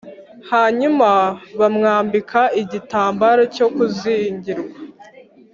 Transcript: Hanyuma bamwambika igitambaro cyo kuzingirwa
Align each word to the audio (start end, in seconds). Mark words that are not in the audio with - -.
Hanyuma 0.51 1.09
bamwambika 1.59 2.41
igitambaro 2.61 3.43
cyo 3.55 3.67
kuzingirwa 3.75 4.77